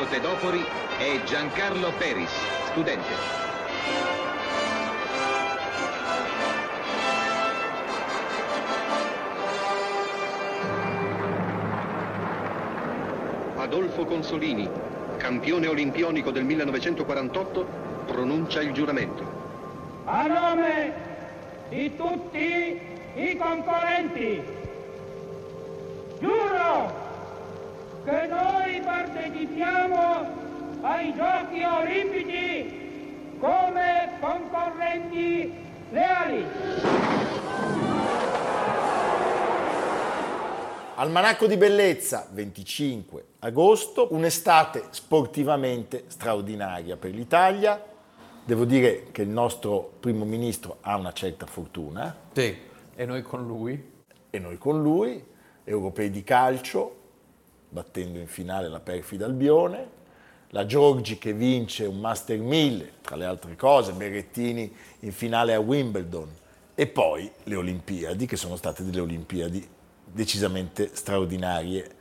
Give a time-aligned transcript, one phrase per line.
[0.00, 0.64] 1198 tedofori
[0.98, 2.30] è Giancarlo Peris,
[2.70, 3.38] studente.
[13.56, 14.68] Adolfo Consolini,
[15.18, 17.66] campione olimpionico del 1948,
[18.06, 19.22] pronuncia il giuramento.
[20.04, 20.92] A nome
[21.68, 22.80] di tutti
[23.14, 24.42] i concorrenti,
[26.18, 26.99] giuro
[28.04, 30.38] che noi partecipiamo
[30.82, 35.52] ai giochi olimpici come concorrenti
[35.90, 36.44] leali.
[40.94, 47.82] Almanacco di bellezza, 25 agosto, un'estate sportivamente straordinaria per l'Italia.
[48.44, 52.14] Devo dire che il nostro primo ministro ha una certa fortuna.
[52.32, 52.54] Sì,
[52.94, 53.92] e noi con lui.
[54.28, 55.24] E noi con lui,
[55.64, 56.99] europei di calcio,
[57.70, 59.98] battendo in finale la perfida Albione,
[60.48, 65.60] la Giorgi che vince un Master 1000, tra le altre cose, Berrettini in finale a
[65.60, 66.28] Wimbledon
[66.74, 69.66] e poi le Olimpiadi, che sono state delle Olimpiadi
[70.04, 71.98] decisamente straordinarie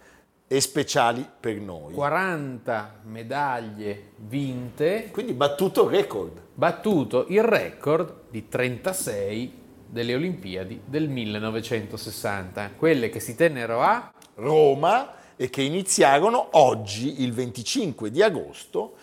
[0.47, 1.93] e speciali per noi.
[1.93, 5.09] 40 medaglie vinte.
[5.11, 6.41] Quindi battuto il record.
[6.55, 15.17] Battuto il record di 36 delle Olimpiadi del 1960, quelle che si tennero a Roma
[15.41, 18.97] e che iniziarono oggi, il 25 di agosto,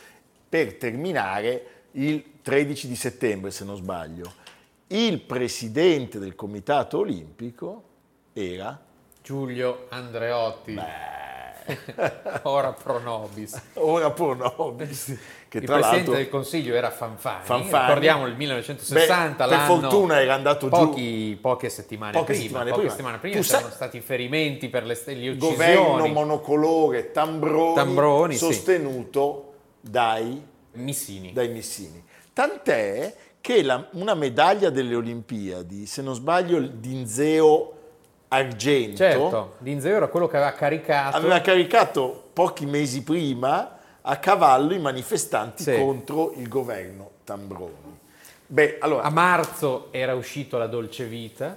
[0.46, 4.34] per terminare il 13 di settembre, se non sbaglio.
[4.88, 7.84] Il presidente del Comitato Olimpico
[8.34, 8.78] era
[9.22, 10.75] Giulio Andreotti.
[10.75, 11.25] Beh.
[12.43, 13.60] Ora pro nobis.
[13.75, 15.16] Ora pro nobis.
[15.49, 17.87] Che il presidente del Consiglio era Fanfani, Fanfani.
[17.87, 22.65] ricordiamo il 1960, Beh, per fortuna era andato pochi, giù poche settimane poche prima, settimane
[22.71, 22.91] poche prima.
[22.91, 25.37] settimane prima Tu c'erano sai- stati ferimenti per le, le uccisioni.
[25.38, 28.38] governo monocolore Tambroni, Tambroni, sì.
[28.44, 31.32] sostenuto dai, Missini.
[31.32, 32.05] dai missini.
[32.32, 37.72] Tant'è che la- una medaglia delle Olimpiadi, se non sbaglio Dinzeo
[38.28, 44.75] Argento, Certo, Dinzeo era quello che aveva caricato aveva caricato pochi mesi prima a cavallo
[44.75, 45.76] i manifestanti Sì.
[45.76, 47.98] contro il governo Tambroni.
[48.48, 51.56] Beh, allora, A marzo era uscito la Dolce Vita.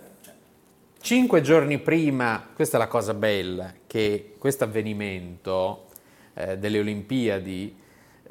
[1.02, 5.86] Cinque giorni prima, questa è la cosa bella, che questo avvenimento
[6.34, 7.78] eh, delle Olimpiadi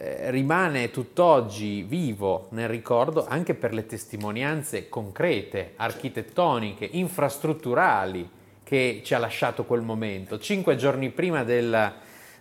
[0.00, 8.30] eh, rimane tutt'oggi vivo nel ricordo anche per le testimonianze concrete, architettoniche, infrastrutturali
[8.62, 10.38] che ci ha lasciato quel momento.
[10.38, 11.92] Cinque giorni prima del-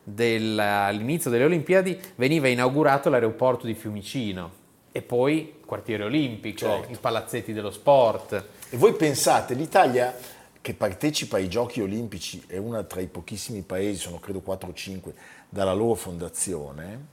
[0.04, 4.52] dell'inizio delle Olimpiadi veniva inaugurato l'aeroporto di Fiumicino
[4.92, 6.92] e poi il quartiere olimpico, Certo.
[6.92, 8.46] i palazzetti dello sport.
[8.70, 10.16] E voi pensate, l'Italia
[10.62, 14.74] che partecipa ai giochi olimpici è una tra i pochissimi paesi, sono credo 4 o
[14.74, 15.14] 5,
[15.50, 17.06] dalla loro fondazione,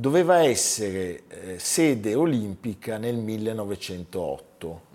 [0.00, 4.88] doveva essere eh, sede olimpica nel 1908.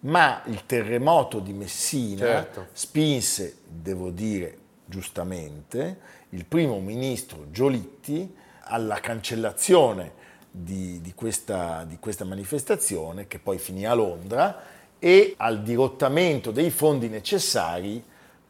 [0.00, 2.68] Ma il terremoto di Messina Certo.
[2.72, 4.56] spinse, devo dire
[4.86, 5.98] giustamente,
[6.30, 10.12] il primo ministro Giolitti alla cancellazione
[10.50, 14.62] di, di questa, di questa manifestazione, che poi finì a Londra,
[14.98, 18.02] e al dirottamento dei fondi necessari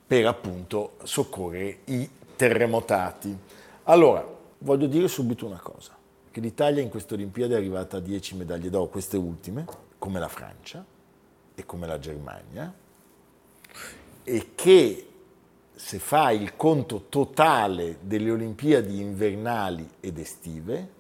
[0.06, 3.36] per appunto soccorrere i terremotati.
[3.84, 5.96] Allora, voglio dire subito una cosa,
[6.30, 9.66] che l'Italia in queste Olimpiadi è arrivata a 10 medaglie d'oro, queste ultime,
[9.98, 10.84] come la Francia
[11.54, 12.72] e come la Germania,
[14.22, 15.06] e che
[15.74, 20.98] se fa il conto totale delle Olimpiadi invernali ed estive,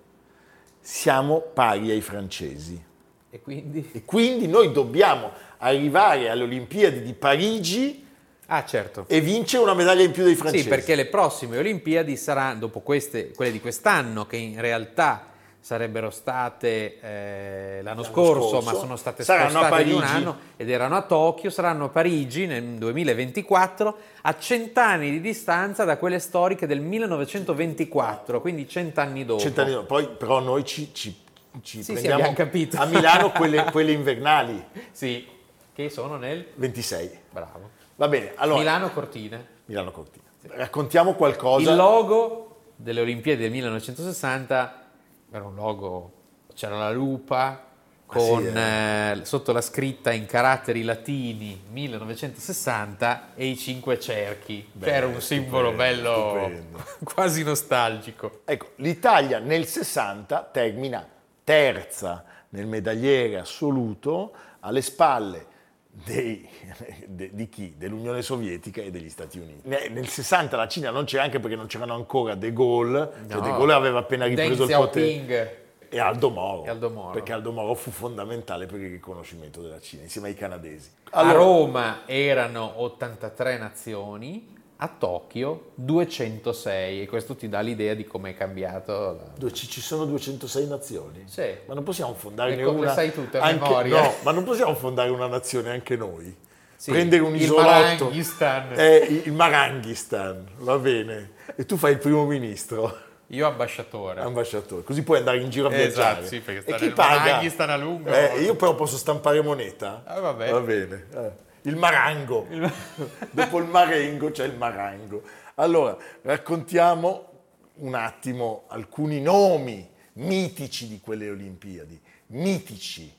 [0.80, 2.82] siamo pari ai francesi.
[3.28, 3.90] E quindi?
[3.92, 8.06] E quindi noi dobbiamo arrivare alle Olimpiadi di Parigi
[8.52, 9.04] Ah, certo.
[9.06, 10.64] e vincere una medaglia in più dei francesi.
[10.64, 15.26] Sì, perché le prossime Olimpiadi saranno, dopo queste, quelle di quest'anno, che in realtà
[15.60, 20.96] sarebbero state eh, l'anno, scorso, scorso, ma sono state spostate di un anno ed erano
[20.96, 26.80] a Tokyo, saranno a Parigi nel 2024, a cent'anni di distanza da quelle storiche del
[26.80, 29.40] 1924, quindi cent'anni dopo.
[29.40, 29.86] Cent'anni dopo.
[29.86, 31.14] Poi però noi ci, ci,
[31.62, 32.78] ci Sì, sì, prendiamo abbiamo capito.
[32.78, 35.24] a Milano quelle, quelle invernali, Sì,
[35.72, 36.46] che sono nel...
[36.56, 37.18] 26.
[37.30, 37.78] Bravo.
[38.00, 39.44] Va bene, allora Milano Cortina.
[39.66, 40.24] Milano Cortina.
[40.40, 41.68] Raccontiamo qualcosa.
[41.68, 44.82] Il logo delle Olimpiadi del 1960
[45.30, 46.12] era un logo,
[46.54, 47.66] c'era la lupa
[48.12, 54.66] Ah, sì, con eh, sotto la scritta in caratteri latini 1960 e i cinque cerchi.
[54.72, 56.84] Beh, era un simbolo bello, stupendo.
[57.04, 58.40] quasi nostalgico.
[58.46, 61.06] Ecco, l'Italia nel 60 termina
[61.44, 65.49] terza nel medagliere assoluto alle spalle
[65.90, 66.48] dei-
[67.06, 67.74] de- di chi?
[67.76, 69.68] Dell'Unione Sovietica e degli Stati Uniti.
[69.68, 73.36] Ne- Nel 60 la Cina non c'era anche perché non c'erano ancora De Gaulle, cioè
[73.36, 73.40] No.
[73.40, 75.56] De Gaulle aveva appena Deng ripreso il potere.
[75.92, 77.10] E Aldo Moro, E Aldo Moro.
[77.10, 80.88] perché Aldo Moro fu fondamentale per il riconoscimento della Cina, insieme ai canadesi.
[81.10, 88.30] A Roma erano 83 nazioni, a Tokyo 206 e questo ti dà l'idea di come
[88.30, 89.32] è cambiato.
[89.38, 91.24] la- ci sono 206 nazioni?
[91.26, 91.44] Sì.
[91.66, 94.00] Ma non possiamo fondarne Le co- le una sai tutte a anche- memoria.
[94.02, 96.34] No, ma non possiamo fondare una nazione anche noi.
[96.76, 97.66] Sì, Prendere un il isolotto.
[97.68, 98.72] Maranghistan.
[98.74, 101.32] Eh, il Maranghistan, va bene.
[101.56, 102.96] E tu fai il primo ministro,
[103.26, 104.22] Io ambasciatore.
[104.22, 106.26] ambasciatore, così puoi andare in giro a Esatto, viaggiare.
[106.26, 107.18] sì, perché e chi paga?
[107.18, 108.08] Maranghistan a lungo.
[108.10, 110.02] Eh, io però posso stampare moneta.
[110.06, 110.52] Ah, va bene.
[110.52, 111.06] Va bene.
[111.14, 111.48] eh.
[111.62, 112.46] Il marango.
[113.30, 115.22] Dopo il marengo c'è il marango.
[115.56, 117.28] Allora, raccontiamo
[117.76, 122.00] un attimo alcuni nomi mitici di quelle Olimpiadi.
[122.28, 123.12] Mitici.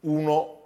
[0.00, 0.60] Uno,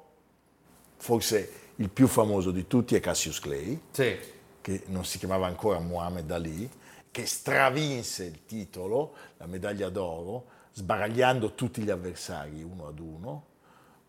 [0.96, 4.16] forse il più famoso di tutti, è Cassius Clay Sì.
[4.60, 6.70] che non si chiamava ancora Muhammad Ali,
[7.10, 13.44] che stravinse il titolo, la medaglia d'oro, sbaragliando tutti gli avversari uno ad uno.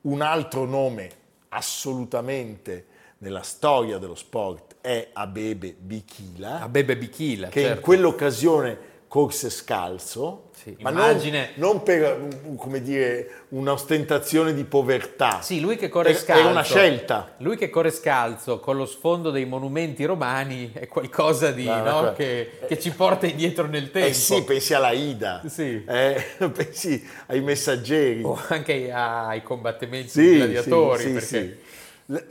[0.01, 1.23] Un altro nome
[1.55, 2.85] assolutamente
[3.19, 7.81] nella storia dello sport è Abebe Bikila, A Bebe Bichila, che in certo.
[7.81, 8.77] quell'occasione
[9.15, 12.27] corse scalzo, Sì, ma immagine- non, non per
[12.57, 15.39] come dire, un'ostentazione di povertà.
[15.41, 16.41] Sì, lui che corre Era- scalzo.
[16.41, 17.33] Era una scelta.
[17.37, 22.13] Lui che corre scalzo con lo sfondo dei monumenti romani è qualcosa di, no, ma-
[22.13, 24.09] che, che ci porta indietro nel tempo.
[24.09, 25.81] Eh sì, pensi alla Ida, Sì.
[25.87, 26.21] eh,
[26.53, 28.21] pensi ai messaggeri.
[28.21, 31.03] O anche ai combattimenti Sì, di gladiatori.
[31.03, 31.59] sì, perché...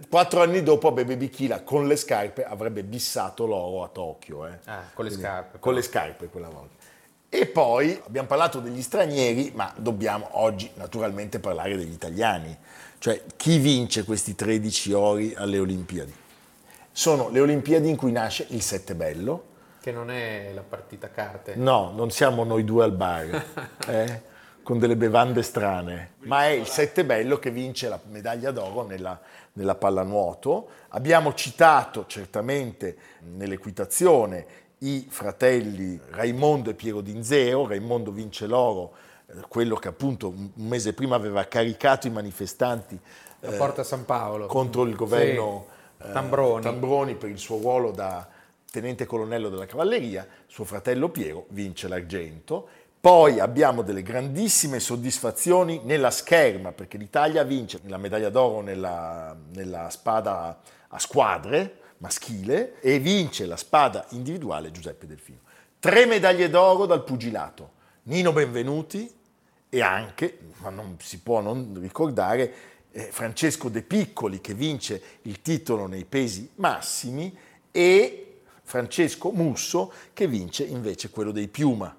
[0.09, 4.47] Quattro anni dopo Bebe Bikila con le scarpe avrebbe bissato l'oro a Tokyo.
[4.47, 4.59] eh.
[4.67, 5.75] Ah, con le scarpe, Con però.
[5.76, 6.82] le scarpe quella volta.
[7.29, 12.56] E poi abbiamo parlato degli stranieri, ma dobbiamo oggi naturalmente parlare degli italiani.
[12.99, 16.15] Cioè chi vince questi 13 ori alle Olimpiadi?
[16.93, 19.47] Sono le Olimpiadi in cui nasce il Sette Bello,
[19.81, 21.56] Che non è la partita carte.
[21.56, 23.44] No, non siamo noi due al bar,
[23.88, 24.23] eh,
[24.62, 29.21] con delle bevande strane, ma è il Sette Bello che vince la medaglia d'oro nella,
[29.55, 30.69] nella pallanuoto.
[30.91, 32.97] Abbiamo citato certamente
[33.35, 37.67] nell'equitazione i fratelli Raimondo e Piero Dinzeo.
[37.67, 38.93] Raimondo vince l'oro,
[39.27, 42.99] eh, quello che appunto un mese prima aveva caricato i manifestanti
[43.41, 44.47] La eh, porta San Paolo.
[44.47, 45.67] contro il governo
[45.99, 46.09] Sì.
[46.09, 46.62] eh, Tambroni.
[46.62, 48.29] Tambroni per il suo ruolo da
[48.71, 52.69] tenente colonnello della cavalleria, suo fratello Piero vince l'argento.
[53.05, 59.91] Poi abbiamo delle grandissime soddisfazioni nella scherma, perché l'Italia vince la medaglia d'oro nella, nella
[59.91, 65.41] spada a squadre maschile e vince la spada individuale Giuseppe Delfino.
[65.79, 67.73] Tre medaglie d'oro dal pugilato,
[68.05, 69.15] Nino Benvenuti
[69.69, 72.55] e anche, ma non si può non ricordare,
[72.91, 77.37] eh, Francesco De Piccoli che vince il titolo nei pesi massimi
[77.71, 81.95] e Francesco Musso che vince invece quello dei piuma.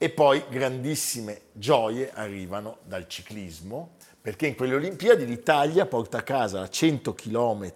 [0.00, 6.68] E poi grandissime gioie arrivano dal ciclismo, perché in quelle Olimpiadi l'Italia porta a casa
[6.68, 7.72] 100 km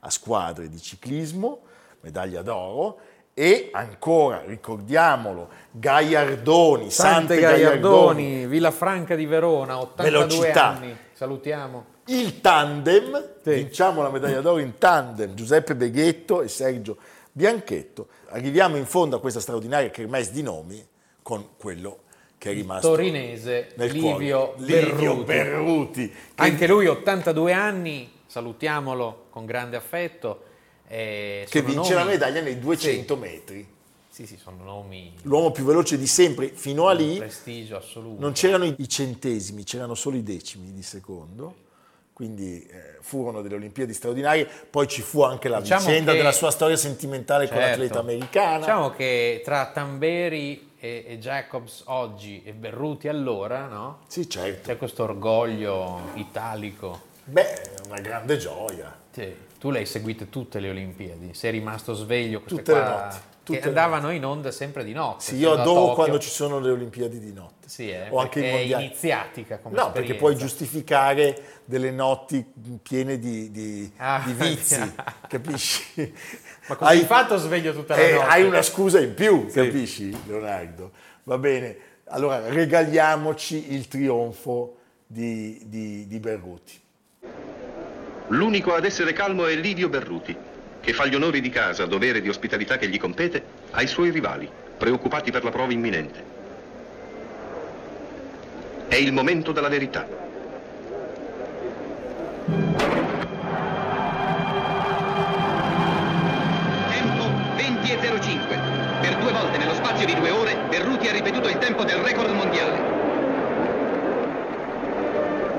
[0.00, 1.60] a squadre di ciclismo,
[2.00, 2.98] medaglia d'oro,
[3.34, 10.66] e ancora, ricordiamolo, Gaiardoni, Sante Gaiardoni, Villafranca di Verona, 82 Velocità.
[10.70, 10.96] anni.
[11.12, 11.84] Salutiamo.
[12.06, 13.50] il tandem, Sì.
[13.52, 16.96] vinciamo la medaglia d'oro in tandem, Giuseppe Beghetto e Sergio
[17.30, 18.08] Bianchetto.
[18.30, 20.84] Arriviamo in fondo a questa straordinaria kermesse di nomi
[21.30, 21.98] con quello
[22.38, 24.54] che è rimasto Torinese Livio.
[24.56, 25.24] Livio Berruti.
[25.24, 26.08] Berruti.
[26.10, 30.44] che- Anche lui 82 anni, salutiamolo con grande affetto.
[30.92, 33.64] eh, che vince la nomi- medaglia nei 200 metri.
[34.08, 38.20] Sì, sì, sono nomi L'uomo più veloce di sempre, fino a lì prestigio assoluto.
[38.20, 41.54] non c'erano i centesimi, c'erano solo i decimi di secondo.
[42.20, 46.32] Quindi eh, furono delle Olimpiadi straordinarie, poi ci fu anche la Diciamo vicenda che- della
[46.32, 47.70] sua storia sentimentale con Certo.
[47.80, 48.58] l'atleta americana.
[48.58, 54.00] Diciamo che tra Tamberi e, e Jacobs oggi e Berruti allora, no?
[54.06, 54.68] Sì, certo.
[54.68, 57.00] C'è questo orgoglio italico.
[57.24, 58.94] Beh, è una grande gioia.
[59.10, 62.90] Sì, tu le hai seguite tutte le Olimpiadi, sei rimasto sveglio queste Tutte le qua
[63.04, 65.24] notti, tutte che andavano in onda sempre di notte.
[65.24, 67.68] Sì, io adoro quando ci sono le Olimpiadi di notte.
[67.68, 68.84] Sì, eh, o anche i perché è mondiali.
[68.86, 72.44] iniziatica come No, perché puoi giustificare delle notti
[72.82, 74.92] piene di, di- Ah, di vizi,
[75.28, 76.12] capisci?
[76.66, 78.26] Ma così fatto sveglio tutta la eh, notte.
[78.26, 79.54] Hai una scusa in più, Sì.
[79.54, 80.90] capisci, Leonardo?
[81.24, 81.76] Va bene.
[82.12, 84.76] Allora regaliamoci il trionfo
[85.06, 86.80] di, di, di Berruti.
[88.28, 90.36] L'unico ad essere calmo è Livio Berruti,
[90.80, 94.48] che fa gli onori di casa, dovere di ospitalità che gli compete, ai suoi rivali,
[94.76, 96.38] preoccupati per la prova imminente.
[98.88, 100.06] È il momento della verità.
[106.88, 107.24] Tempo
[107.56, 108.58] 20 e 05.
[109.00, 112.30] Per due volte nello spazio di due ore, Berruti ha ripetuto il tempo del record
[112.30, 112.98] mondiale.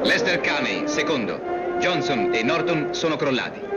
[0.03, 1.39] Lester Caney, secondo.
[1.79, 3.70] Johnson e Norton sono crollati.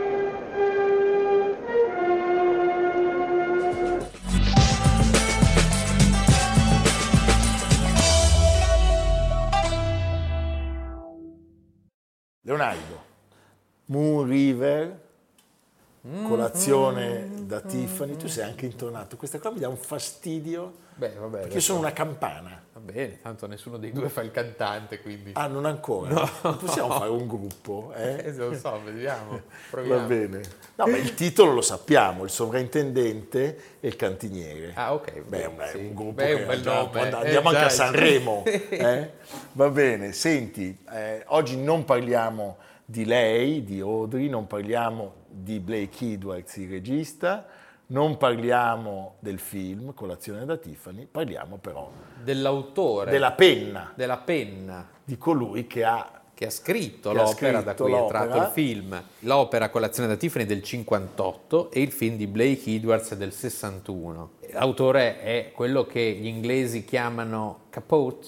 [16.71, 21.31] Colazione da Tiffany, tu sei anche intonato, questa qua mi dà un fastidio Beh, vabbè.
[21.31, 22.63] perché adesso- sono una campana.
[22.73, 25.31] Va bene, tanto nessuno dei due fa il cantante, quindi...
[25.35, 26.29] Ah, non ancora?
[26.43, 27.93] Non possiamo fare un gruppo?
[27.97, 28.31] Eh, Eh?
[28.33, 29.41] non so, vediamo.
[29.71, 30.01] Proviamo.
[30.01, 30.41] Va bene.
[30.77, 34.73] No, ma il titolo lo sappiamo, il sovrintendente e il cantiniere.
[34.75, 35.21] Ah, ok.
[35.23, 35.77] Beh, beh, sì.
[35.79, 37.09] un gruppo Beh, un bel andiamo, nome.
[37.09, 38.43] eh, andiamo anche già, a Sanremo.
[38.47, 38.51] sì.
[38.71, 39.11] eh?
[39.53, 46.05] Va bene, senti, eh, oggi non parliamo di lei, di Audrey, non parliamo di Blake
[46.13, 47.47] Edwards, il regista,
[47.87, 51.91] non parliamo del film Colazione da Tiffany, parliamo però
[52.23, 57.61] Dell'autore, della penna della penna di colui che ha che ha scritto Che ha l'opera
[57.61, 58.47] da scritto cui è tratto l'opera.
[58.47, 59.05] il film.
[59.21, 64.31] L'opera Colazione da Tiffany del 58 e il film di Blake Edwards del 61.
[64.51, 68.27] L'autore è quello che gli inglesi chiamano Capote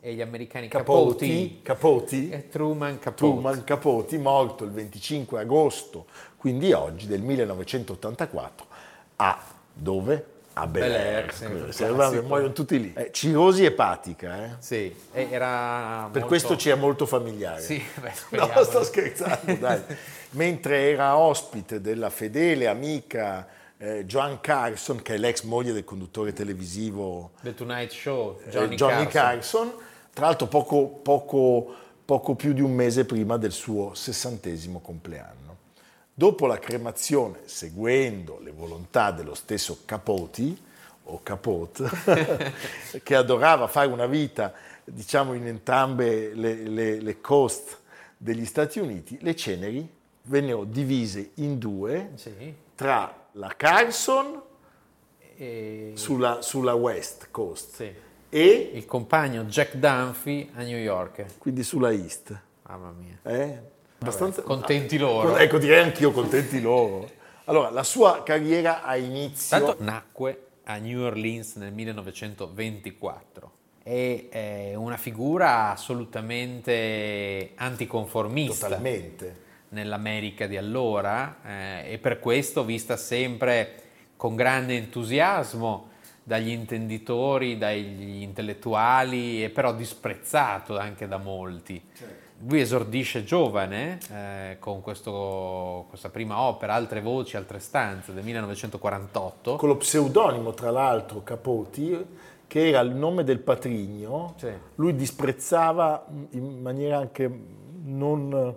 [0.00, 2.26] e gli americani Capoti, Capote.
[2.26, 3.16] Capoti, È Truman Capote.
[3.16, 6.06] Truman Capote, morto il 25 agosto,
[6.46, 8.66] quindi oggi del 1984,
[9.16, 9.36] a
[9.72, 10.26] dove?
[10.52, 11.34] A Bel Air.
[11.72, 11.90] Se-
[12.22, 12.92] muoiono tutti lì.
[12.94, 14.50] Eh, cirosi epatica, eh?
[14.60, 17.60] Sì, era Per molto- questo ci è molto familiare.
[17.60, 19.82] Sì, beh, No, sto scherzando, dai.
[20.38, 26.32] Mentre era ospite della fedele amica eh, Joan Carson, che è l'ex moglie del conduttore
[26.32, 29.70] televisivo The Tonight Show, eh, Johnny, Johnny Carson.
[29.70, 29.72] Carson,
[30.12, 31.74] tra l'altro poco, poco,
[32.04, 35.45] poco più di un mese prima del suo sessantesimo compleanno.
[36.18, 40.58] Dopo la cremazione, seguendo le volontà dello stesso Capoti,
[41.08, 41.90] o Capote,
[43.02, 47.78] che adorava fare una vita, diciamo, in entrambe le, le- le coast
[48.16, 49.86] degli Stati Uniti, le ceneri
[50.22, 54.40] vennero divise in due Sì, tra la Carson
[55.36, 57.92] e sulla, sulla West Coast sì.
[58.30, 61.36] e il compagno Jack Dunphy a New York.
[61.36, 62.40] quindi sulla East.
[62.62, 63.18] Mamma mia.
[63.22, 63.74] Eh?
[63.98, 64.42] Abbastanza...
[64.42, 65.36] contenti loro.
[65.36, 67.08] Ecco, direi anch'io contenti loro.
[67.44, 69.56] Allora, la sua carriera ha inizio...
[69.56, 79.36] Tanto nacque a New Orleans nel 1924 e è una figura assolutamente anticonformista Totalmente.
[79.68, 83.82] nell'America di allora eh, e per questo vista sempre
[84.16, 85.90] con grande entusiasmo
[86.24, 91.80] dagli intenditori, dagli intellettuali e però disprezzato anche da molti.
[92.40, 99.56] Lui esordisce giovane eh, con questo- questa prima opera, Altre voci, altre stanze del 1948.
[99.56, 102.06] Con lo pseudonimo, tra l'altro, Capoti,
[102.46, 104.50] che era il nome del patrigno, Sì.
[104.74, 107.28] lui disprezzava in maniera anche
[107.84, 108.54] non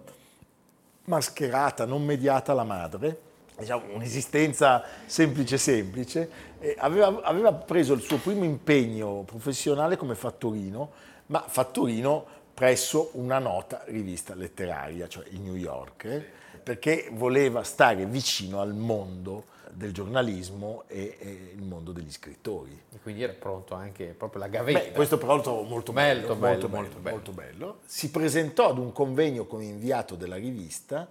[1.06, 3.20] mascherata, non mediata la madre,
[3.58, 6.30] diciamo un'esistenza semplice semplice,
[6.78, 10.92] aveva, aveva preso il suo primo impegno professionale come fattorino,
[11.28, 12.26] ma fattorino
[12.60, 16.30] presso una nota rivista letteraria, cioè il New Yorker,
[16.62, 22.78] perché voleva stare vicino al mondo del giornalismo e, e il mondo degli scrittori.
[22.92, 24.80] E quindi era pronto anche proprio la gavetta.
[24.80, 27.16] Beh, questo però lo trovo molto bello, bello, molto bello, molto bello.
[27.16, 27.78] molto bello.
[27.86, 31.10] Si presentò ad un convegno come inviato della rivista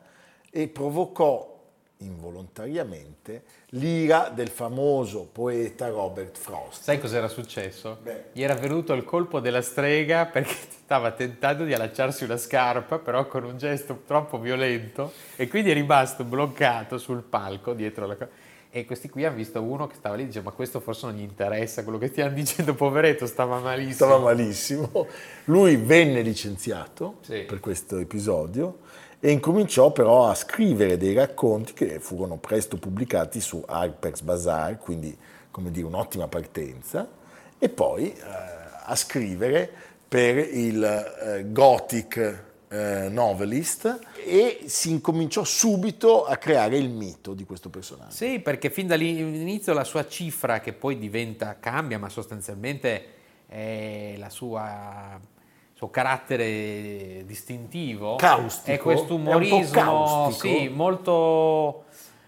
[0.51, 1.58] e provocò
[1.99, 6.83] involontariamente l'ira del famoso poeta Robert Frost.
[6.83, 7.99] Sai cos'era successo?
[8.03, 8.25] Beh.
[8.33, 13.27] Gli era venuto il colpo della strega perché stava tentando di allacciarsi una scarpa, però
[13.27, 18.31] con un gesto troppo violento, e quindi è rimasto bloccato sul palco dietro la cosa.
[18.71, 21.15] E questi qui hanno visto uno che stava lì e dice: Ma questo forse non
[21.17, 23.95] gli interessa quello che stiamo dicendo, poveretto, stava malissimo.
[23.95, 25.07] Stava malissimo.
[25.45, 27.45] Lui venne licenziato Sì.
[27.47, 28.81] per questo episodio
[29.21, 35.17] e incominciò però a scrivere dei racconti che furono presto pubblicati su Harper's Bazaar, quindi
[35.51, 37.09] come dire un'ottima partenza,
[37.59, 38.23] e poi eh,
[38.85, 39.69] a scrivere
[40.07, 47.45] per il eh, Gothic eh, Novelist e si incominciò subito a creare il mito di
[47.45, 48.13] questo personaggio.
[48.13, 53.05] Sì, perché fin dall'inizio la sua cifra, che poi diventa, cambia, ma sostanzialmente
[53.47, 55.19] è la sua
[55.79, 58.17] suo carattere distintivo.
[58.17, 61.85] Caustico, è questo umorismo sì, molto,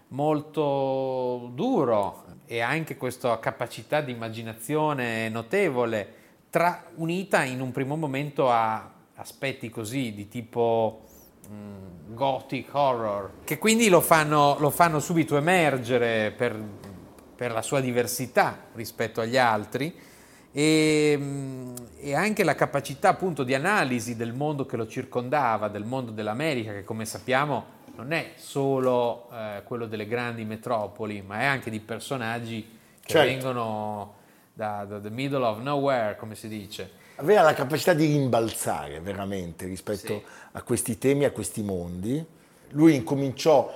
[0.08, 6.14] molto duro e anche questa capacità di immaginazione notevole,
[6.48, 11.06] tra- unita in un primo momento a aspetti così di tipo
[11.50, 16.56] mm, gothic horror, che quindi lo fanno, lo fanno subito emergere per,
[17.34, 20.08] per la sua diversità rispetto agli altri
[20.52, 25.84] e, mm, e anche la capacità appunto di analisi del mondo che lo circondava, del
[25.84, 31.44] mondo dell'America, che come sappiamo non è solo eh, quello delle grandi metropoli, ma è
[31.44, 33.28] anche di personaggi che Certo.
[33.28, 34.14] vengono
[34.54, 36.98] da, da the middle of nowhere, come si dice.
[37.16, 40.22] Aveva la capacità di rimbalzare veramente rispetto Sì.
[40.52, 42.24] a questi temi, a questi mondi.
[42.70, 43.70] Lui incominciò,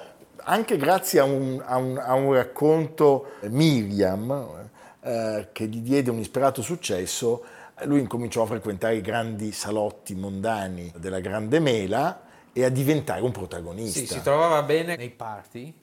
[0.44, 4.70] anche grazie a un, a un- a un racconto, eh, Miriam,
[5.04, 7.44] eh, che gli diede un isperato successo,
[7.82, 13.32] lui incominciò a frequentare i grandi salotti mondani della Grande Mela e a diventare un
[13.32, 13.98] protagonista.
[13.98, 15.74] Sì, si trovava bene nei party,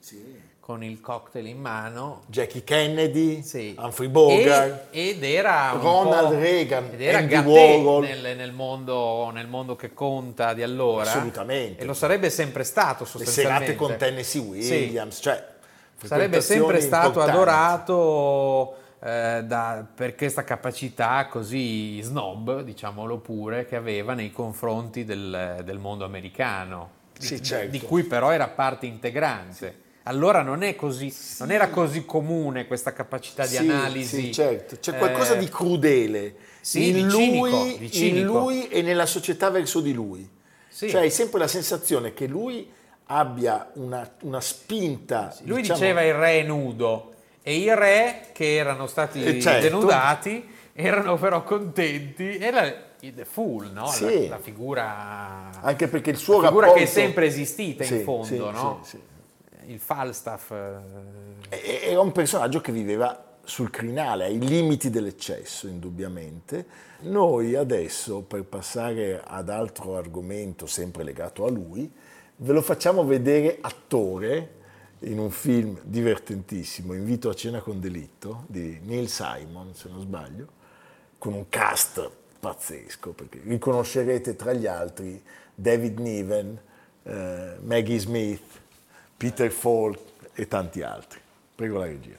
[0.61, 2.21] con il cocktail in mano.
[2.27, 3.75] Jackie Kennedy, Sì.
[3.77, 8.03] Humphrey Bogart, E- ed era Ronald Reagan, ed era Andy Warhol.
[8.05, 11.81] nel, nel mondo, nel mondo che conta di allora Assolutamente.
[11.81, 15.45] e lo sarebbe sempre stato le sostanzialmente serate con Tennessee Williams, cioè
[16.03, 17.31] sarebbe sempre stato importanti.
[17.37, 25.61] adorato eh, da- per questa capacità così snob, diciamolo pure, che aveva nei confronti del,
[25.63, 27.71] del mondo americano, di, Sì, certo.
[27.71, 29.79] di cui però era parte integrante.
[30.03, 34.21] Allora non, è così, non era così comune questa capacità di Sì, analisi.
[34.25, 34.77] sì, certo.
[34.79, 39.05] C'è qualcosa eh, di crudele sì, in, di lui, cinico, di in lui e nella
[39.05, 40.27] società verso di lui.
[40.67, 40.89] Sì.
[40.89, 42.67] Cioè hai sempre la sensazione che lui
[43.05, 45.35] abbia una, una spinta.
[45.43, 49.67] Lui diciamo- diceva il re è nudo e i re che erano stati Eh, certo.
[49.67, 52.37] denudati erano però contenti.
[52.37, 53.85] Era il the fool, no?
[53.85, 54.27] La- Sì.
[54.27, 56.85] la, figura, Anche perché il suo la figura rapporto...
[56.85, 58.81] che è sempre esistita Sì, in fondo, no?
[59.65, 60.51] Il Falstaff.
[61.49, 66.65] eh, Era un personaggio che viveva sul crinale, ai limiti dell'eccesso, indubbiamente.
[67.01, 71.91] Noi adesso, per passare ad altro argomento sempre legato a lui,
[72.37, 74.59] ve lo facciamo vedere attore
[75.03, 80.47] in un film divertentissimo, Invito a cena con delitto, di Neil Simon, se non sbaglio,
[81.17, 82.09] con un cast
[82.39, 85.21] pazzesco, perché riconoscerete tra gli altri
[85.53, 86.59] David Niven,
[87.03, 88.59] eh, Maggie Smith,
[89.17, 89.99] Peter Falk
[90.33, 91.19] e tanti altri.
[91.55, 92.17] Prego la regia.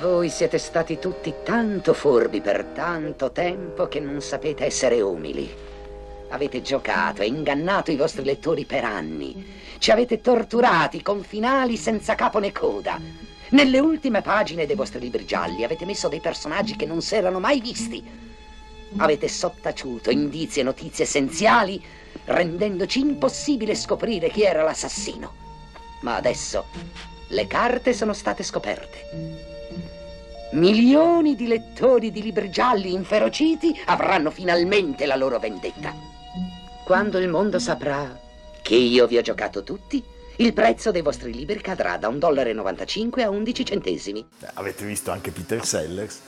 [0.00, 5.48] Voi siete stati tutti tanto furbi per tanto tempo che non sapete essere umili.
[6.28, 9.61] Avete giocato e ingannato i vostri lettori per anni.
[9.82, 13.00] Ci avete torturati con finali senza capo né coda.
[13.48, 17.40] Nelle ultime pagine dei vostri libri gialli avete messo dei personaggi che non si erano
[17.40, 18.00] mai visti.
[18.98, 21.82] Avete sottaciuto indizi e notizie essenziali,
[22.26, 25.32] rendendoci impossibile scoprire chi era l'assassino.
[26.02, 26.66] Ma adesso
[27.30, 29.08] le carte sono state scoperte.
[30.52, 35.92] Milioni di lettori di libri gialli inferociti avranno finalmente la loro vendetta.
[36.84, 38.21] Quando il mondo saprà
[38.62, 40.02] che io vi ho giocato tutti,
[40.36, 44.26] il prezzo dei vostri libri cadrà da 1,95 dollaro a 11 centesimi.
[44.40, 46.20] Eh, Avete visto anche Peter Sellers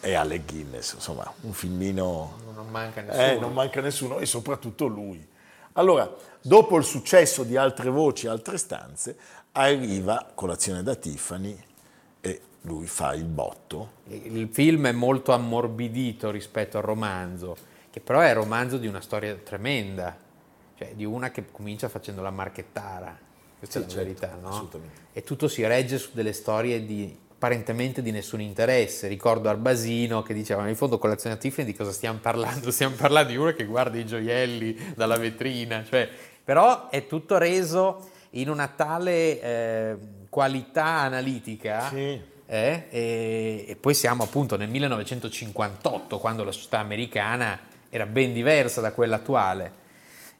[0.00, 2.38] e Alec Guinness, insomma, un filmino...
[2.54, 3.24] non manca nessuno.
[3.24, 5.26] Eh, non manca nessuno e soprattutto lui.
[5.72, 9.16] Allora, dopo il successo di altre voci, altre stanze,
[9.52, 11.58] arriva Colazione da Tiffany
[12.20, 13.92] e lui fa il botto.
[14.08, 17.56] Il film è molto ammorbidito rispetto al romanzo,
[17.90, 20.16] che però è il romanzo di una storia tremenda,
[20.76, 23.18] cioè di una che comincia facendo la marchettara.
[23.58, 24.48] Questa Sì, è la certo, verità, no?
[24.48, 25.00] assolutamente.
[25.12, 29.08] E tutto si regge su delle storie di apparentemente di nessun interesse.
[29.08, 32.70] Ricordo Arbasino che diceva, ma in fondo colazione a Tiffany di cosa stiamo parlando?
[32.70, 36.08] Stiamo parlando di uno che guarda i gioielli dalla vetrina, cioè,
[36.44, 39.96] però è tutto reso in una tale eh,
[40.28, 42.20] qualità analitica Sì.
[42.46, 47.58] eh, e, e poi siamo appunto nel 1958, quando la società americana
[47.88, 49.84] era ben diversa da quella attuale.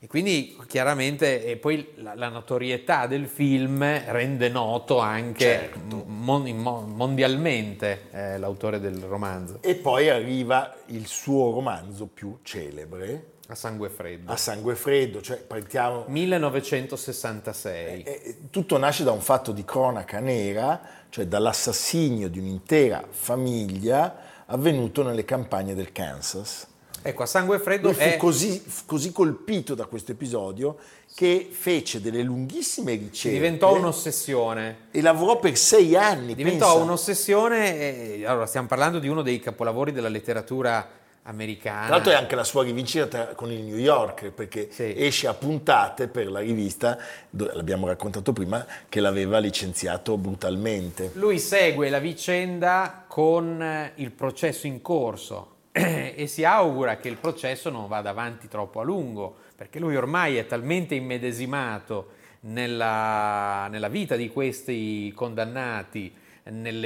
[0.07, 6.05] E quindi chiaramente, e poi la, la notorietà del film rende noto anche Certo.
[6.07, 6.49] mon-
[6.95, 13.89] mondialmente eh, l'autore del romanzo, E poi arriva il suo romanzo più celebre, A sangue
[13.89, 14.31] freddo.
[14.31, 16.05] A sangue freddo, cioè partiamo...
[16.07, 18.03] 1966.
[18.05, 25.03] Eh, tutto nasce da un fatto di cronaca nera, cioè dall'assassinio di un'intera famiglia avvenuto
[25.03, 26.69] nelle campagne del Kansas.
[27.09, 28.17] Ecco, a sangue freddo Lui fu è...
[28.17, 30.77] così, così colpito da questo episodio
[31.15, 34.89] che fece delle lunghissime ricerche diventò un'ossessione.
[34.91, 36.35] e lavorò per sei anni.
[36.35, 36.83] Diventò pensa.
[36.83, 41.87] un'ossessione, e- allora stiamo parlando di uno dei capolavori della letteratura americana.
[41.87, 44.93] Tra l'altro è anche la sua rivincita con il New York, perché Sì.
[44.97, 46.99] esce a puntate per la rivista,
[47.31, 51.11] l'abbiamo raccontato prima, che l'aveva licenziato brutalmente.
[51.15, 57.69] Lui segue la vicenda con il processo in corso e si augura che il processo
[57.69, 64.17] non vada avanti troppo a lungo, perché lui ormai è talmente immedesimato nella, nella vita
[64.17, 66.11] di questi condannati,
[66.45, 66.85] negli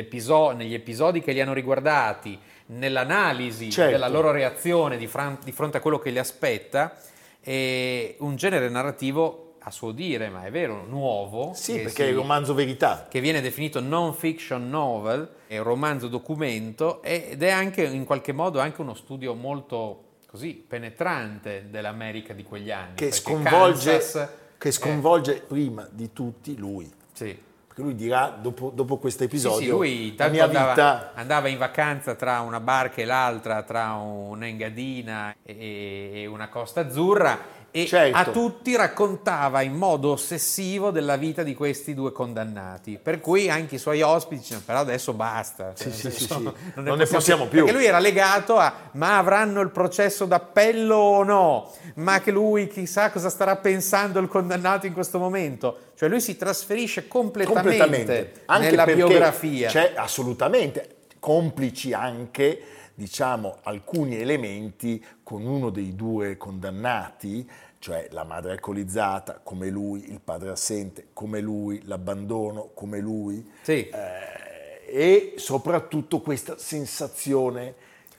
[0.75, 3.93] episodi che li hanno riguardati, nell'analisi Certo.
[3.93, 6.97] della loro reazione di, fran- di fronte a quello che li aspetta,
[7.41, 11.53] è un genere narrativo a suo dire, ma è vero, nuovo.
[11.55, 13.07] Sì, perché è si- il romanzo verità.
[13.09, 18.33] che viene definito non fiction novel, è un romanzo documento ed è anche in qualche
[18.33, 22.95] modo anche uno studio molto così penetrante dell'America di quegli anni.
[22.95, 26.91] che sconvolge, Kansas che è- sconvolge prima di tutti lui.
[27.13, 27.49] sì.
[27.71, 31.13] Perché lui dirà, dopo, dopo questo Sì, episodio, sì, lui la mia andava, vita...
[31.15, 37.39] andava in vacanza tra una barca e l'altra, tra un'engadina e, e una costa azzurra
[37.71, 38.17] e Certo.
[38.17, 42.99] a tutti raccontava in modo ossessivo della vita di questi due condannati.
[43.03, 45.73] Per cui anche i suoi ospiti dicevano, però adesso basta.
[45.75, 46.53] Cioè, sì, sì, sì.
[46.75, 47.65] Non ne possiamo più.
[47.65, 51.73] Perché lui era legato a, ma avranno il processo d'appello o no?
[51.95, 55.79] Ma che lui chissà cosa starà pensando il condannato in questo momento.
[55.95, 59.69] Cioè lui si trasferisce completamente, completamente anche nella biografia.
[59.69, 62.61] c'è assolutamente complici anche
[63.05, 70.21] diciamo alcuni elementi con uno dei due condannati cioè la madre alcolizzata come lui il
[70.23, 73.89] padre assente come lui l'abbandono come lui Sì.
[73.89, 77.73] eh, e soprattutto questa sensazione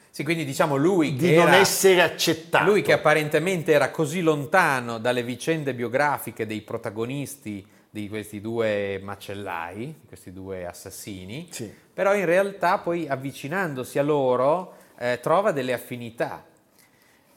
[0.10, 4.22] Sì, quindi diciamo lui di che non era- essere accettato Lui che apparentemente era così
[4.22, 7.63] lontano dalle vicende biografiche dei protagonisti
[7.94, 11.70] di questi due macellai, questi due assassini, Sì.
[11.94, 16.46] però in realtà poi avvicinandosi a loro eh, trova delle affinità.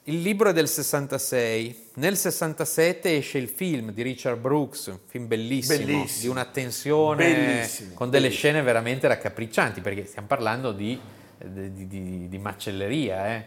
[0.04, 5.26] Il libro è del 66, nel 67 esce il film di Richard Brooks, un film
[5.26, 6.20] bellissimo, Bellissimo.
[6.20, 8.50] di una tensione Bellissimo, con delle bellissimo.
[8.52, 11.00] scene veramente raccapriccianti, perché stiamo parlando di,
[11.42, 13.34] di- di- di macelleria.
[13.34, 13.44] eh.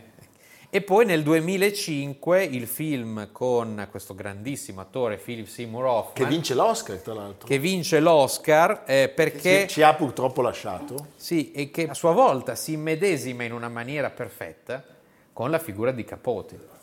[0.69, 6.53] E poi nel 2005 il film con questo grandissimo attore Philip Seymour Hoffman, che vince
[6.53, 9.61] l'Oscar tra l'altro che vince l'Oscar eh, perché...
[9.61, 13.69] ci, ci ha purtroppo lasciato Sì, e che a sua volta si immedesima in una
[13.69, 14.83] maniera perfetta
[15.31, 16.75] con la figura di Capote.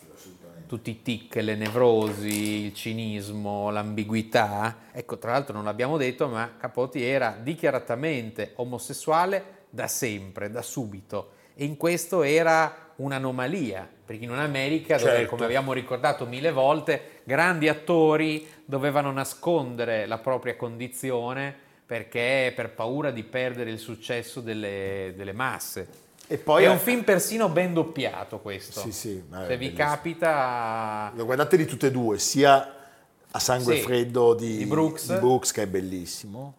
[0.67, 4.77] Tutti i tic, le nevrosi, il cinismo, l'ambiguità.
[4.93, 11.33] Ecco, tra l'altro non l'abbiamo detto, ma Capote era dichiaratamente omosessuale da sempre, da subito.
[11.55, 15.31] E in questo era un'anomalia, perché in un'America dove, Certo.
[15.31, 21.55] come abbiamo ricordato mille volte, grandi attori dovevano nascondere la propria condizione
[21.87, 25.87] perché per paura di perdere il successo delle, delle masse.
[26.27, 28.81] e poi è un film persino ben doppiato questo.
[28.81, 29.77] Sì, sì, Se vi bellissimo.
[29.77, 31.13] capita...
[31.15, 32.75] Lo guardate di tutte e due, sia
[33.31, 35.13] a sangue Sì, freddo di, di Brooks.
[35.13, 36.55] di Brooks, che è bellissimo,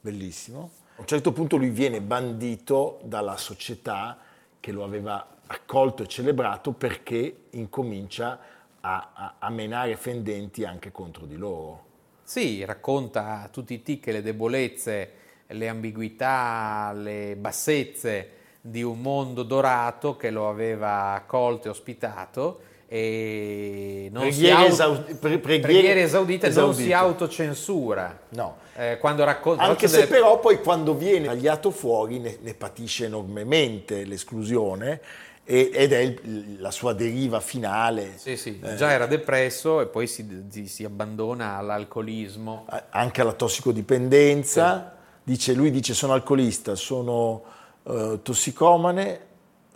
[0.00, 0.70] bellissimo.
[0.96, 4.18] A un certo punto lui viene bandito dalla società
[4.60, 8.38] che lo aveva accolto e celebrato perché incomincia
[8.80, 11.84] a, a- a menare fendenti anche contro di loro.
[12.22, 15.10] Sì, racconta tutti i tic le debolezze,
[15.48, 24.08] le ambiguità, le bassezze di un mondo dorato che lo aveva accolto e ospitato e
[24.12, 26.92] non si Preghiere, auto- esau- pre- preghiere preghiere esaudite, non si esaudite.
[26.94, 28.20] autocensura.
[28.30, 28.56] No.
[28.76, 33.06] Eh, quando racconta Anche se delle- però poi quando viene tagliato fuori ne, ne patisce
[33.06, 35.00] enormemente l'esclusione
[35.44, 38.12] ed è il- la sua deriva finale.
[38.16, 42.66] Sì, sì, Eh, già era depresso e poi si, si- abbandona all'alcolismo.
[42.90, 44.96] anche alla tossicodipendenza.
[45.22, 47.42] Dice, lui dice sono alcolista, sono
[47.86, 49.20] eh, tossicomane,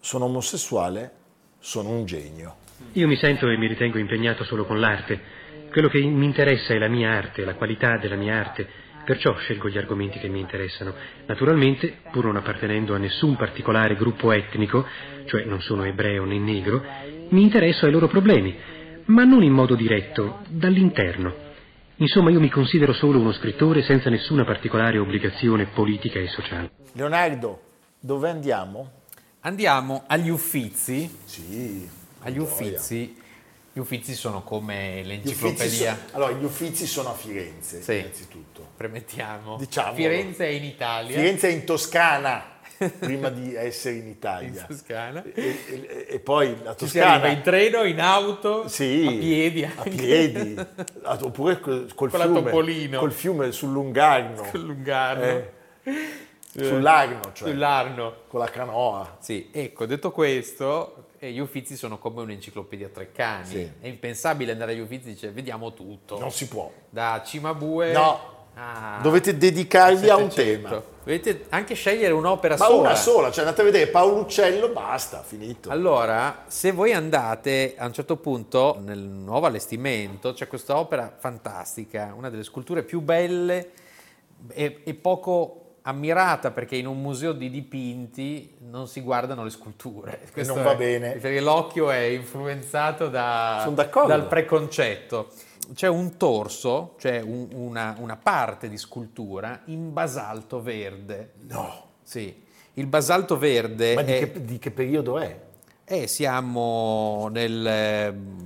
[0.01, 1.11] sono omosessuale,
[1.59, 2.57] sono un genio.
[2.93, 5.19] Io mi sento e mi ritengo impegnato solo con l'arte.
[5.71, 8.69] Quello che mi interessa è la mia arte, la qualità della mia arte.
[9.05, 10.95] Perciò scelgo gli argomenti che mi interessano.
[11.27, 14.87] Naturalmente, pur non appartenendo a nessun particolare gruppo etnico,
[15.27, 16.83] cioè non sono ebreo né negro,
[17.29, 18.57] mi interesso ai loro problemi,
[19.07, 21.53] ma non in modo diretto, dall'interno.
[21.97, 26.71] Insomma, io mi considero solo uno scrittore senza nessuna particolare obbligazione politica e sociale.
[26.93, 27.61] Leonardo,
[28.01, 28.91] dove andiamo?
[29.41, 31.19] Andiamo agli Uffizi.
[31.25, 31.89] Sì,
[32.21, 33.23] Agli Uffizi.
[33.77, 35.95] Gli Uffizi sono come Gli l'enciclopedia.
[36.11, 37.97] so- allora, gli Uffizi sono a Firenze, Sì.
[37.99, 38.65] innanzitutto.
[38.77, 39.57] Premettiamo.
[39.57, 39.95] Diciamolo.
[39.97, 41.17] Firenze è in Italia.
[41.17, 42.53] Firenze è in Toscana.
[42.99, 44.61] prima di essere in Italia.
[44.61, 45.23] In Toscana.
[45.25, 47.27] E, e- e poi la Toscana...
[47.29, 49.91] in treno, in auto, Sì, a piedi a anche.
[49.91, 50.55] piedi,
[51.03, 52.99] Ah, oppure col, col Con fiume, Topolino.
[53.01, 55.25] col fiume sul Lungarno, Sul Lungarno.
[55.25, 55.53] Eh,
[56.53, 58.15] sull'Arno, cioè, Sull'Arno.
[58.29, 59.17] con la canoa.
[59.21, 63.47] Sì, ecco, detto questo, eh, gli Uffizi sono come un'enciclopedia Treccani.
[63.47, 63.71] Sì.
[63.81, 66.19] È impensabile andare agli Uffizi e dire vediamo tutto.
[66.19, 66.71] Non si può.
[66.91, 68.33] Da Cimabue No.
[68.55, 70.69] a Dovete dedicarvi a un 700.
[70.69, 70.83] tema.
[71.05, 72.79] Dovete anche scegliere un'opera Ma sola.
[72.81, 75.69] una sola, cioè andate a vedere Paolo Uccello, basta, finito.
[75.71, 82.15] Allora, se voi andate a un certo punto nel nuovo allestimento, c'è questa opera fantastica,
[82.17, 83.71] una delle sculture più belle
[84.53, 90.21] e, e poco ammirata perché in un museo di dipinti non si guardano le sculture.
[90.33, 91.11] Questo non va è- bene.
[91.13, 93.71] Perché l'occhio è influenzato da-
[94.07, 95.31] dal preconcetto.
[95.75, 101.33] C'è un torso, cioè un- una, una parte di scultura in basalto verde.
[101.49, 102.43] No, Sì,
[102.75, 105.39] il basalto verde ma di è- che, di che periodo è?
[105.85, 108.37] eh, siamo nel ehm,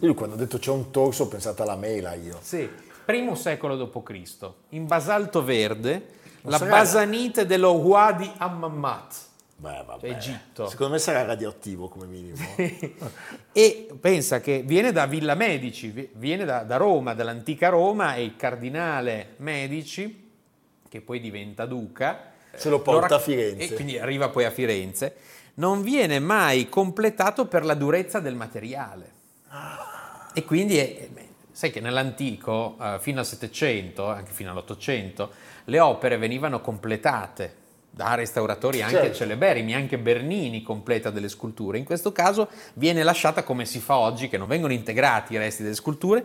[0.00, 2.38] Io quando ho detto c'è un torso ho pensato alla mela io.
[2.42, 2.68] sì,
[3.04, 4.50] primo secolo d.C.
[4.70, 6.14] In basalto verde,
[6.50, 9.14] la sarà- basanite dello Wadi Ammat.
[9.58, 10.08] Beh, vabbè.
[10.08, 10.68] Egitto.
[10.68, 12.36] Secondo me sarà radioattivo come minimo.
[13.52, 18.22] E pensa che viene da Villa Medici, vi- viene da, da Roma, dall'antica Roma, e
[18.24, 20.30] il cardinale Medici,
[20.88, 23.72] che poi diventa duca, Se lo porta a Firenze.
[23.72, 25.16] E quindi arriva poi a Firenze,
[25.54, 29.12] non viene mai completato per la durezza del materiale.
[30.34, 31.08] E quindi, è-
[31.50, 35.30] sai che nell'antico, eh, fino al Settecento, anche fino all'Ottocento,
[35.66, 39.16] le opere venivano completate da restauratori anche Certo.
[39.16, 41.78] celeberrimi, anche Bernini completa delle sculture.
[41.78, 45.62] In questo caso viene lasciata come si fa oggi, che non vengono integrati i resti
[45.62, 46.24] delle sculture,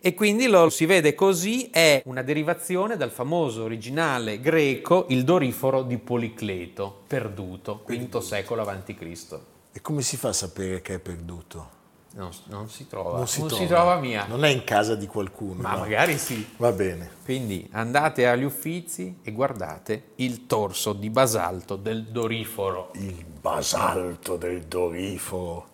[0.00, 5.82] e quindi lo si vede così, è una derivazione dal famoso originale greco, il doriforo
[5.82, 9.38] di Policleto, perduto, V secolo a.C.
[9.72, 11.77] E come si fa a sapere che è perduto?
[12.18, 13.62] Non, non si trova, Non si, non trova.
[13.62, 15.62] si trova mia, Non è in casa di qualcuno.
[15.62, 15.78] ma no.
[15.78, 16.44] magari sì.
[16.56, 17.08] Va bene.
[17.24, 22.90] Quindi andate agli Uffizi e guardate il torso di basalto del doriforo.
[22.94, 25.68] Il basalto del Doriforo.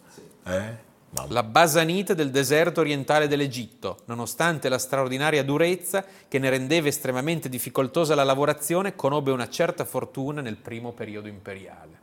[0.44, 0.82] Eh?
[1.08, 1.32] Mamma.
[1.32, 8.14] La basanite del deserto orientale dell'Egitto, nonostante la straordinaria durezza che ne rendeva estremamente difficoltosa
[8.14, 12.02] la lavorazione, conobbe una certa fortuna nel primo periodo imperiale.